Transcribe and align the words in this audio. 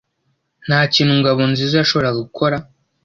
Nta 0.65 0.79
kintu 0.93 1.13
Ngabonziza 1.19 1.75
yashoboraga 1.77 2.17
gukora. 2.25 2.57